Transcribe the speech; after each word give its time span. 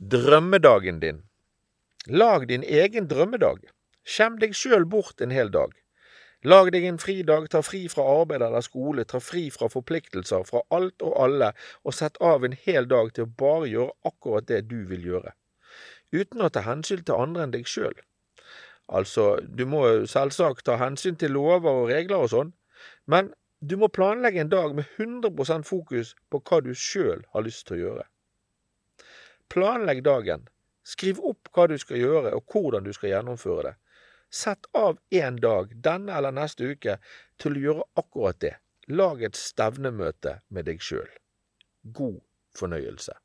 Drømmedagen 0.00 1.00
din. 1.00 1.24
Lag 2.06 2.48
din 2.48 2.62
egen 2.62 3.08
drømmedag. 3.10 3.64
Skjem 4.06 4.36
deg 4.38 4.52
sjøl 4.54 4.84
bort 4.86 5.20
en 5.20 5.32
hel 5.34 5.48
dag. 5.50 5.72
Lag 6.46 6.68
deg 6.70 6.84
en 6.86 7.00
fridag, 7.02 7.48
ta 7.50 7.64
fri 7.66 7.80
fra 7.90 8.04
arbeid 8.06 8.44
eller 8.46 8.62
skole, 8.62 9.02
ta 9.04 9.18
fri 9.18 9.48
fra 9.50 9.66
forpliktelser, 9.66 10.44
fra 10.46 10.60
alt 10.70 11.02
og 11.02 11.16
alle, 11.24 11.48
og 11.82 11.96
sett 11.98 12.20
av 12.22 12.46
en 12.46 12.54
hel 12.54 12.86
dag 12.86 13.10
til 13.16 13.26
å 13.26 13.32
bare 13.42 13.72
gjøre 13.72 14.12
akkurat 14.12 14.46
det 14.46 14.60
du 14.68 14.84
vil 14.86 15.02
gjøre. 15.08 15.32
Uten 16.14 16.46
å 16.46 16.50
ta 16.54 16.62
hensyn 16.62 17.02
til 17.02 17.18
andre 17.18 17.48
enn 17.48 17.54
deg 17.56 17.66
sjøl. 17.66 17.98
Altså, 18.86 19.24
du 19.42 19.64
må 19.66 19.82
selvsagt 20.06 20.62
ta 20.68 20.76
hensyn 20.78 21.18
til 21.18 21.34
lover 21.34 21.80
og 21.80 21.90
regler 21.90 22.22
og 22.22 22.30
sånn, 22.36 22.54
men 23.10 23.32
du 23.58 23.74
må 23.82 23.90
planlegge 23.90 24.46
en 24.46 24.54
dag 24.54 24.78
med 24.78 24.86
100% 24.94 25.66
fokus 25.66 26.14
på 26.30 26.38
hva 26.38 26.62
du 26.62 26.70
sjøl 26.70 27.26
har 27.34 27.46
lyst 27.50 27.66
til 27.66 27.80
å 27.80 27.82
gjøre. 27.82 28.06
Planlegg 29.48 30.02
dagen. 30.04 30.48
Skriv 30.84 31.20
opp 31.24 31.50
hva 31.52 31.66
du 31.68 31.76
skal 31.80 32.00
gjøre 32.00 32.32
og 32.36 32.52
hvordan 32.52 32.84
du 32.84 32.92
skal 32.96 33.12
gjennomføre 33.14 33.70
det. 33.70 33.74
Sett 34.28 34.68
av 34.76 34.98
én 35.14 35.38
dag, 35.40 35.72
denne 35.84 36.16
eller 36.16 36.34
neste 36.36 36.74
uke, 36.74 36.98
til 37.40 37.56
å 37.56 37.62
gjøre 37.64 37.86
akkurat 38.02 38.40
det. 38.44 38.54
Lag 38.92 39.22
et 39.24 39.36
stevnemøte 39.36 40.38
med 40.52 40.68
deg 40.68 40.84
sjøl. 40.84 41.08
God 41.96 42.20
fornøyelse. 42.56 43.16